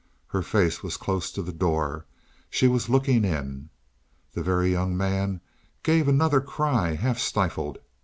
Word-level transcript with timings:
Her 0.29 0.41
face 0.41 0.81
was 0.81 0.97
close 0.97 1.31
to 1.31 1.43
the 1.43 1.53
door; 1.53 2.07
she 2.49 2.67
was 2.67 2.89
looking 2.89 3.23
in. 3.23 3.69
The 4.33 4.41
Very 4.41 4.71
Young 4.71 4.97
Man 4.97 5.41
gave 5.83 6.07
another 6.07 6.41
cry, 6.41 6.95
half 6.95 7.19
stifled. 7.19 7.77